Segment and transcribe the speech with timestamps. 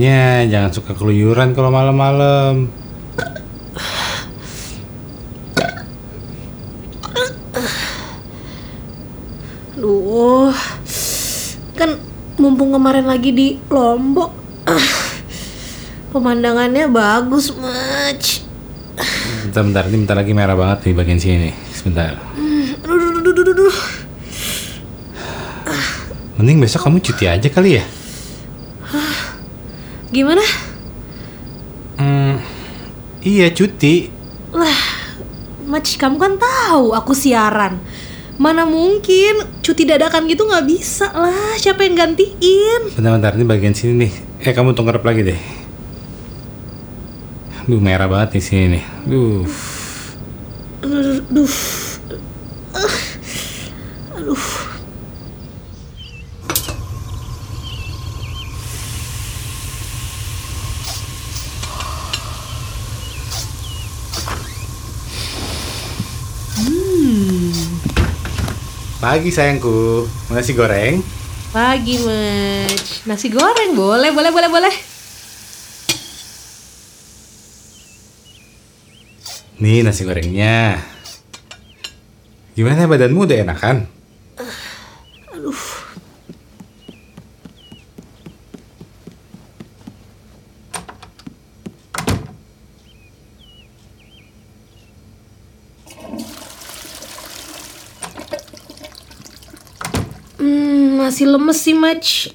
[0.00, 2.72] makanya jangan suka keluyuran kalau malam-malam.
[9.76, 10.56] Duh,
[11.76, 12.00] kan
[12.40, 14.32] mumpung kemarin lagi di Lombok,
[16.16, 18.40] pemandangannya bagus, Mach.
[19.52, 21.52] Bentar, bentar, ini bentar lagi merah banget di bagian sini.
[21.76, 22.16] Sebentar.
[22.88, 23.76] Aduh, aduh, aduh, aduh, aduh.
[26.40, 27.99] Mending besok kamu cuti aja kali ya?
[30.10, 30.42] Gimana?
[31.94, 32.42] Hmm,
[33.22, 34.10] iya cuti.
[34.50, 34.82] Lah,
[35.70, 37.78] Mach, kamu kan tahu aku siaran.
[38.34, 41.54] Mana mungkin cuti dadakan gitu nggak bisa lah.
[41.54, 42.90] Siapa yang gantiin?
[42.90, 44.12] Bentar-bentar, ini bagian sini nih.
[44.42, 45.40] Eh, kamu tongkrep lagi deh.
[47.70, 48.84] Duh, merah banget di sini nih.
[49.06, 49.46] Duh.
[50.82, 51.52] Aduh,
[69.00, 70.04] Pagi sayangku.
[70.28, 71.00] Mau nasi goreng?
[71.56, 73.08] Pagi, Mach.
[73.08, 74.74] Nasi goreng boleh, boleh, boleh, boleh.
[79.56, 80.84] Nih nasi gorengnya.
[82.52, 83.88] Gimana badanmu udah enakan?
[100.40, 102.30] Hmm, masih lemes sih, Mach.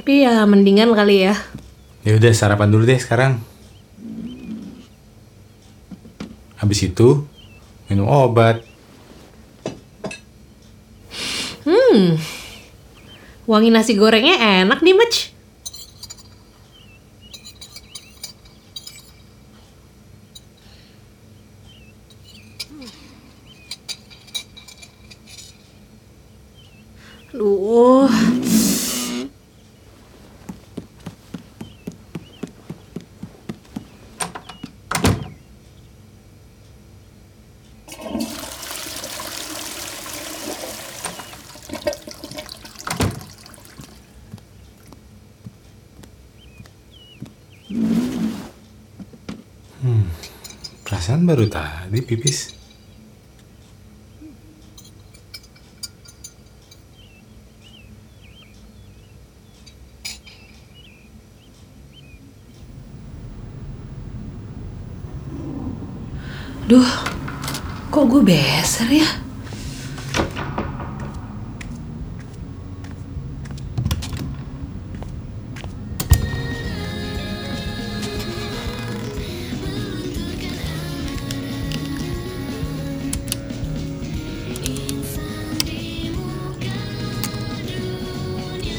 [0.00, 1.36] Tapi ya mendingan kali ya.
[2.08, 3.36] Ya udah sarapan dulu deh sekarang.
[6.56, 7.28] Habis itu
[7.92, 8.64] minum obat.
[11.68, 12.16] Hmm.
[13.44, 14.96] Wangi nasi gorengnya enak nih,
[27.32, 28.12] Mach.
[28.16, 28.46] Aduh.
[50.86, 52.65] Perasaan baru tadi pipis.
[66.66, 66.90] Duh,
[67.94, 69.25] kok gue beser ya?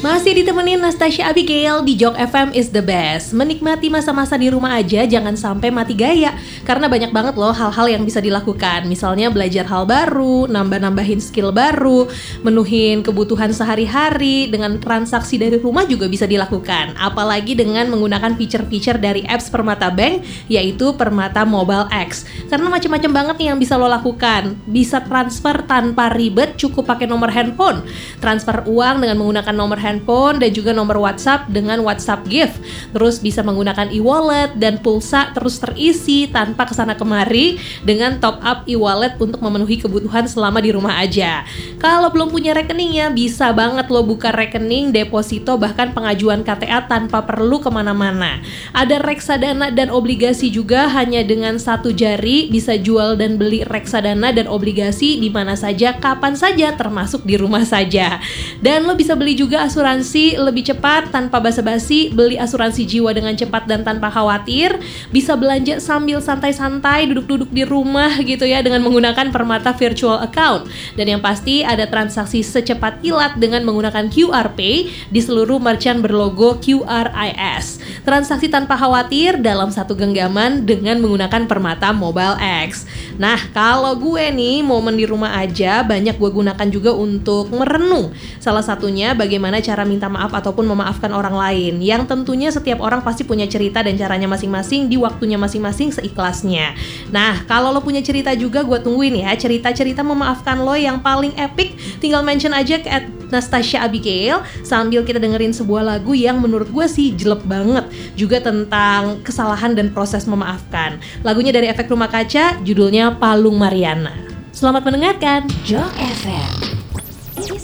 [0.08, 3.36] Masih ditemenin Nastasia Abigail di Jok FM is the best.
[3.36, 6.32] Menikmati masa-masa di rumah aja jangan sampai mati gaya
[6.64, 8.88] karena banyak banget loh hal-hal yang bisa dilakukan.
[8.88, 12.08] Misalnya belajar hal baru, nambah-nambahin skill baru,
[12.40, 16.96] menuhin kebutuhan sehari-hari dengan transaksi dari rumah juga bisa dilakukan.
[16.96, 22.24] Apalagi dengan menggunakan feature-feature dari apps Permata Bank yaitu Permata Mobile X.
[22.48, 24.56] Karena macam-macam banget nih yang bisa lo lakukan.
[24.64, 27.84] Bisa transfer tanpa ribet cukup pakai nomor handphone.
[28.24, 32.56] Transfer uang dengan menggunakan nomor handphone dan juga nomor WhatsApp dengan WhatsApp Gift.
[32.94, 38.64] Terus bisa menggunakan e-wallet dan pulsa terus terisi tanpa ke sana kemari dengan top up
[38.68, 41.42] e-wallet untuk memenuhi kebutuhan selama di rumah aja.
[41.82, 47.58] Kalau belum punya rekeningnya bisa banget lo buka rekening, deposito bahkan pengajuan KTA tanpa perlu
[47.62, 48.40] ke mana-mana.
[48.74, 54.46] Ada reksadana dan obligasi juga hanya dengan satu jari bisa jual dan beli reksadana dan
[54.50, 58.20] obligasi di mana saja, kapan saja, termasuk di rumah saja.
[58.58, 63.70] Dan lo bisa beli juga asuransi lebih cepat tanpa basa-basi, beli asuransi jiwa dengan cepat
[63.70, 64.74] dan tanpa khawatir,
[65.14, 70.66] bisa belanja sambil santai-santai duduk-duduk di rumah gitu ya dengan menggunakan Permata Virtual Account.
[70.98, 76.58] Dan yang pasti ada transaksi secepat kilat dengan menggunakan QR Pay di seluruh merchant berlogo
[76.58, 77.80] QRIS.
[78.02, 82.88] Transaksi tanpa khawatir dalam satu genggaman dengan menggunakan Permata Mobile X.
[83.18, 88.10] Nah, kalau gue nih momen di rumah aja banyak gue gunakan juga untuk merenung.
[88.38, 91.84] Salah satunya bagaimana cara minta maaf ataupun memaafkan orang lain.
[91.84, 96.72] Yang tentunya setiap orang pasti punya cerita dan caranya masing-masing di waktunya masing-masing seikhlasnya.
[97.12, 101.76] Nah, kalau lo punya cerita juga gue tungguin ya cerita-cerita memaafkan lo yang paling epic.
[102.00, 106.86] Tinggal mention aja ke at Nastasia Abigail sambil kita dengerin sebuah lagu yang menurut gue
[106.88, 107.84] sih jelek banget
[108.16, 110.96] juga tentang kesalahan dan proses memaafkan.
[111.20, 114.16] Lagunya dari Efek Rumah Kaca, judulnya Palung Mariana.
[114.48, 115.44] Selamat mendengarkan.
[115.68, 115.92] Jok
[116.24, 116.68] FM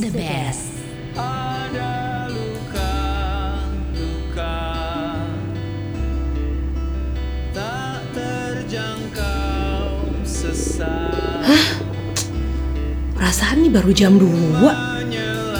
[0.00, 0.63] the best.
[11.44, 11.84] Sesak
[13.14, 14.24] Perasaan nih baru jam 2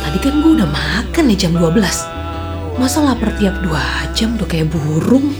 [0.05, 4.73] Tadi kan gue udah makan nih jam 12 Masa lapar tiap 2 jam udah kayak
[4.73, 5.31] burung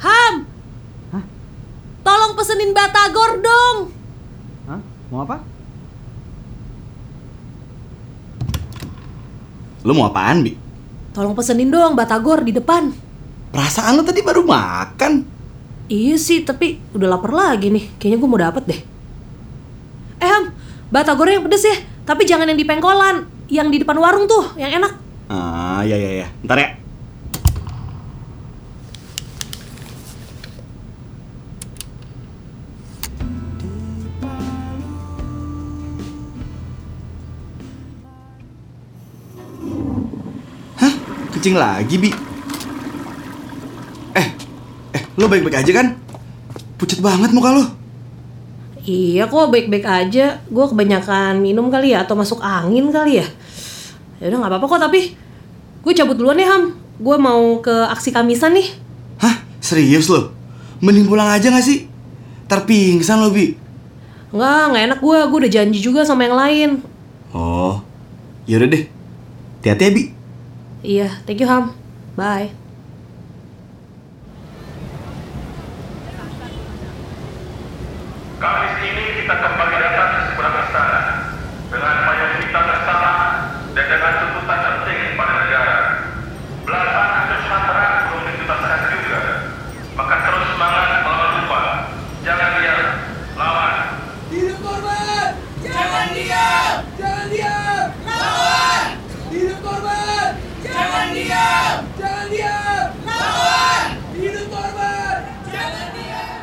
[0.00, 0.34] Ham!
[2.00, 3.76] Tolong pesenin batagor dong!
[4.64, 4.80] Hah?
[5.12, 5.36] Mau apa?
[9.84, 10.56] Lu mau apaan, Bi?
[11.12, 12.92] Tolong pesenin dong batagor di depan.
[13.52, 15.39] Perasaan lu tadi baru makan.
[15.90, 17.90] Iya sih, tapi udah lapar lagi nih.
[17.98, 18.80] Kayaknya gue mau dapet deh.
[20.22, 20.54] Eh Ham,
[20.86, 21.82] batagornya yang pedes ya.
[22.06, 23.26] Tapi jangan yang di pengkolan.
[23.50, 24.94] Yang di depan warung tuh, yang enak.
[25.26, 26.26] Ah, ya ya ya.
[26.46, 26.68] Ntar ya.
[40.78, 40.92] Hah?
[41.34, 42.29] Kucing lagi, Bi?
[45.20, 46.00] Lo baik-baik aja kan?
[46.80, 47.64] Pucat banget muka lo.
[48.80, 50.40] Iya kok baik-baik aja.
[50.48, 53.26] Gue kebanyakan minum kali ya atau masuk angin kali ya.
[54.16, 55.12] Ya udah nggak apa-apa kok tapi
[55.84, 56.72] gue cabut duluan ya Ham.
[56.96, 58.72] Gue mau ke aksi kamisan nih.
[59.20, 59.44] Hah?
[59.60, 60.32] Serius lo?
[60.80, 61.84] Mending pulang aja gak sih?
[62.48, 63.52] Ntar pingsan lo, Bi.
[64.32, 65.18] Nggak, nggak enak gue.
[65.28, 66.70] Gue udah janji juga sama yang lain.
[67.36, 67.84] Oh,
[68.48, 68.88] yaudah deh.
[69.60, 70.02] Hati-hati ya, Bi.
[70.80, 71.76] Iya, thank you Ham.
[72.16, 72.56] Bye.
[78.40, 81.00] Kamis ini kita kembali datang ke seberang istana
[81.68, 83.12] dengan mayoritas bersama
[83.76, 85.76] dan dengan tuntutan penting pada negara.
[86.64, 89.20] Belasan kasus hantaran belum dituntaskan juga.
[89.92, 91.60] Maka terus semangat melawan lupa.
[92.24, 92.80] Jangan diam,
[93.36, 93.74] lawan.
[94.32, 95.28] Hidup korban!
[95.60, 96.74] Jangan diam!
[96.96, 97.84] Jangan diam!
[98.08, 98.86] Lawan!
[99.28, 100.28] Hidup korban!
[100.60, 101.76] Jangan diam!
[101.96, 102.86] Jangan diam!
[103.08, 103.88] Lawan!
[104.12, 105.20] Hidup korban!
[105.48, 106.40] Jangan diam!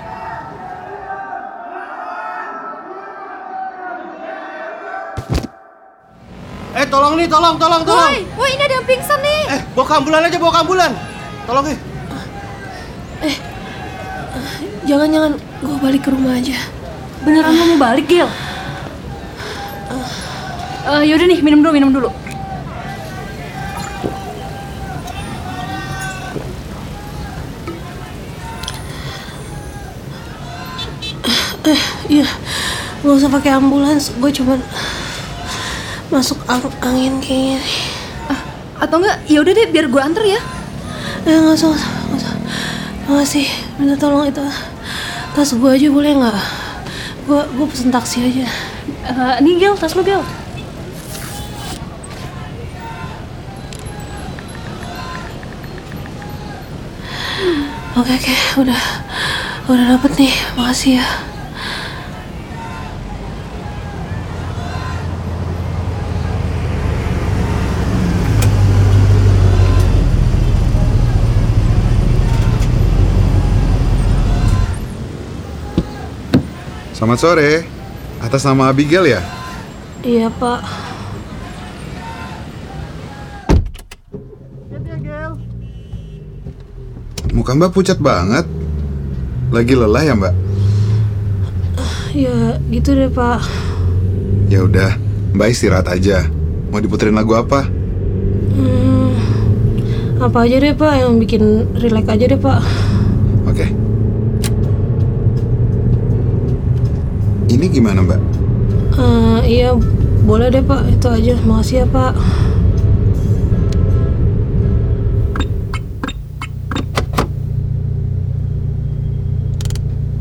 [6.77, 8.13] Eh tolong nih, tolong, tolong, tolong.
[8.37, 9.41] woi ini ada yang pingsan nih.
[9.53, 10.91] Eh, bawa ke ambulan aja, bawa ke ambulan.
[11.45, 11.79] Tolong nih.
[14.87, 16.57] Jangan-jangan gue balik ke rumah aja.
[17.27, 18.29] Beneran lo mau balik, Gil?
[20.87, 22.09] Eh, yaudah nih, minum dulu, minum dulu.
[32.07, 32.27] Iya,
[33.03, 34.13] gak usah pakai ambulans.
[34.19, 34.59] Gue cuman
[36.07, 37.59] masuk ang- angin kayaknya.
[38.31, 38.39] Ah,
[38.85, 40.39] atau enggak, yaudah deh, biar gue anter ya.
[41.27, 42.33] Eh, gak usah, gak usah.
[43.07, 43.47] Makasih,
[43.79, 44.43] minta tolong itu
[45.35, 46.33] tas gue aja boleh nggak?
[47.29, 48.45] Gue gue pesen taksi aja.
[49.07, 50.23] Eh, nih Gil, tas lu Gil.
[57.97, 58.81] Oke oke, udah
[59.67, 60.33] udah dapet nih.
[60.53, 61.26] Makasih ya.
[76.97, 77.61] Selamat sore.
[78.17, 79.21] Atas nama Abigail ya?
[80.01, 80.65] Iya pak.
[87.37, 88.49] Muka Mbak pucat banget.
[89.53, 90.33] Lagi lelah ya Mbak?
[92.17, 93.45] Ya gitu deh pak.
[94.49, 94.97] Ya udah,
[95.37, 96.25] Mbak istirahat aja.
[96.73, 97.69] Mau diputerin lagu apa?
[98.57, 99.13] Hmm,
[100.17, 102.57] apa aja deh pak yang bikin relax aja deh pak.
[103.45, 103.69] Oke.
[107.47, 108.21] Ini gimana Mbak?
[108.97, 109.71] Eh, iya
[110.27, 111.35] boleh deh pak itu aja.
[111.47, 112.13] Makasih ya pak.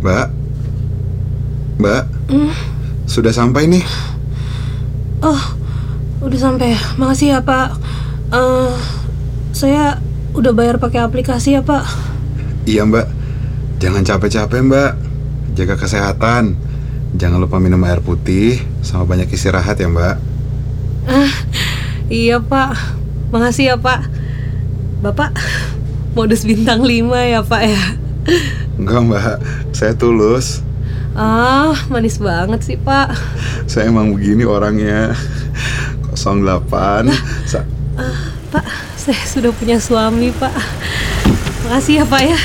[0.07, 0.27] Mbak?
[1.83, 2.05] Mbak?
[3.11, 3.83] Sudah sampai nih.
[5.27, 5.43] Oh
[6.23, 6.79] udah sampai.
[6.95, 7.75] Makasih ya pak.
[8.31, 8.71] Eh,
[9.51, 9.99] saya
[10.39, 11.83] udah bayar pakai aplikasi ya pak.
[12.71, 13.07] Iya Mbak.
[13.83, 14.93] Jangan capek-capek Mbak.
[15.59, 16.55] Jaga kesehatan.
[17.15, 20.17] Jangan lupa minum air putih sama banyak istirahat ya Mbak.
[22.07, 22.75] Iya pak,
[23.35, 24.07] makasih ya pak.
[25.03, 25.35] Bapak
[26.15, 27.83] modus bintang 5 ya pak ya.
[28.79, 29.23] Enggak Mbak,
[29.71, 30.67] saya tulus.
[31.17, 33.09] Ah, manis banget sih, Pak.
[33.65, 35.17] Saya emang begini orangnya.
[36.13, 37.09] 08
[37.49, 37.65] Sa-
[38.53, 38.67] Pak,
[39.01, 40.53] saya sudah punya suami, Pak.
[41.65, 42.37] Makasih ya, Pak ya.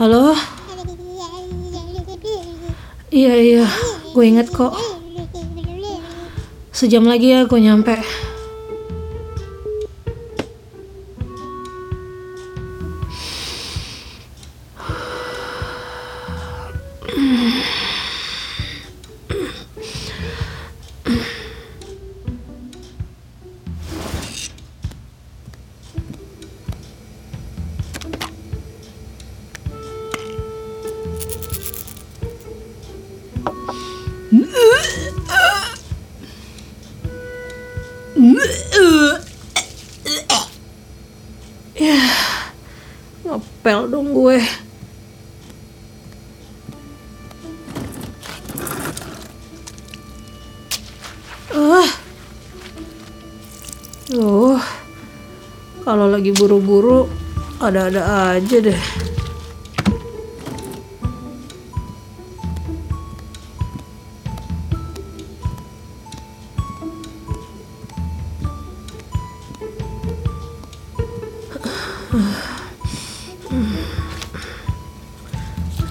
[0.00, 0.32] Halo?
[3.12, 3.66] Iya, iya.
[4.16, 4.72] Gue inget kok.
[6.72, 8.23] Sejam lagi ya gue nyampe.
[54.12, 54.60] Loh,
[55.80, 57.08] kalau lagi buru-buru
[57.56, 58.80] ada-ada aja deh.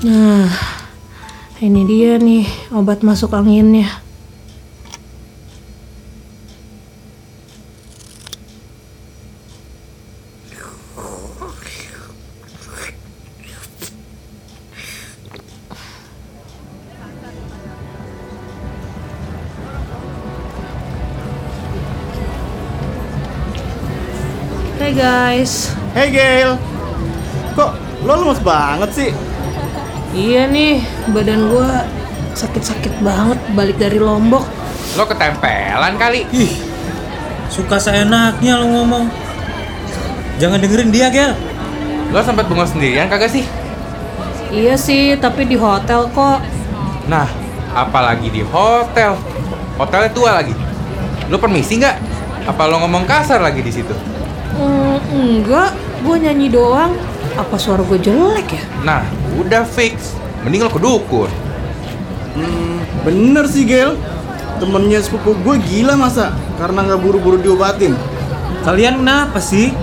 [0.05, 0.53] Nah,
[1.57, 2.45] ini dia nih
[2.77, 4.02] obat masuk anginnya.
[24.83, 26.59] Hey guys, Hey Gail,
[27.55, 27.71] kok
[28.03, 29.09] lo lemes banget sih?
[30.11, 31.87] iya nih badan gua
[32.35, 34.43] sakit-sakit banget balik dari Lombok.
[34.99, 36.27] Lo ketempelan kali.
[36.35, 36.59] Ih,
[37.47, 39.07] suka seenaknya lo ngomong.
[40.43, 41.31] Jangan dengerin dia, Gel.
[42.11, 43.47] Lo sempat bengong sendirian kagak sih?
[44.51, 46.43] Iya sih, tapi di hotel kok.
[47.07, 47.31] Nah,
[47.71, 49.15] apalagi di hotel.
[49.79, 50.51] Hotelnya tua lagi.
[51.31, 51.95] Lo permisi nggak?
[52.51, 54.12] Apa lo ngomong kasar lagi di situ?
[54.53, 55.71] Hmm, enggak,
[56.05, 56.93] gua nyanyi doang.
[57.33, 58.63] Apa suara gue jelek ya?
[58.85, 59.01] Nah,
[59.41, 60.13] udah fix.
[60.45, 61.31] Mending lo ke dukun.
[62.37, 63.97] Hmm, bener sih Gail.
[64.61, 66.29] Temennya sepupu gue gila masa
[66.61, 67.97] karena nggak buru-buru diobatin.
[68.61, 69.73] Kalian kenapa sih?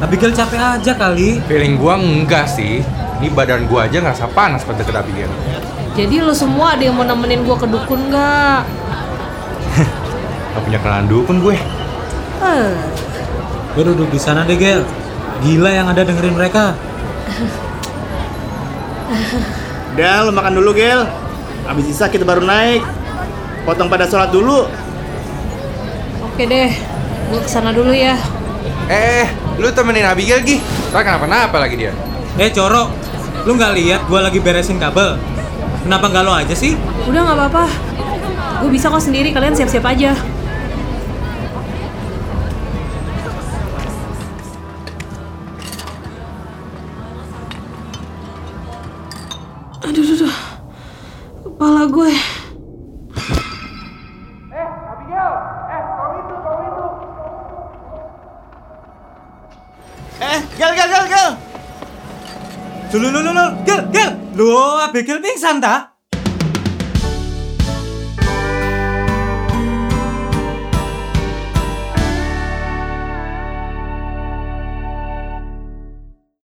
[0.00, 1.38] Abigail capek aja kali.
[1.44, 2.80] Feeling gua enggak sih.
[3.20, 5.30] Ini badan gua aja ngerasa panas pada deket Abigail.
[5.92, 8.62] Jadi lo semua ada yang mau nemenin gua ke dukun nggak?
[10.50, 11.56] Gak punya kenalan dukun gue.
[12.40, 12.72] Eh,
[13.74, 14.82] Gue duduk di sana deh, Gel.
[15.40, 16.74] Gila yang ada dengerin mereka.
[19.94, 21.06] Udah, lo makan dulu Gail.
[21.66, 22.82] Abis sisa kita baru naik.
[23.68, 24.66] Potong pada sholat dulu.
[26.24, 26.72] oke deh,
[27.28, 28.16] gua ke sana dulu ya.
[28.88, 29.28] Eh,
[29.60, 30.56] lu temenin Abigail Gi.
[30.90, 31.92] Ntar kenapa-napa lagi dia.
[32.40, 32.88] Eh, Coro.
[33.44, 35.16] Lu nggak lihat gue lagi beresin kabel?
[35.84, 36.76] Kenapa nggak lo aja sih?
[37.08, 37.64] Udah nggak apa-apa.
[38.60, 40.12] Gue bisa kok sendiri, kalian siap-siap aja.
[49.90, 50.36] Aduh, aduh, aduh.
[51.42, 52.14] Kepala gue.
[60.22, 61.30] Eh, Gail, Gail, Gail, Gail.
[62.94, 64.10] Lu, lu, lu, lu, Gel, Gel.
[64.38, 64.46] Lu,
[64.78, 65.89] Abigail pingsan, ta?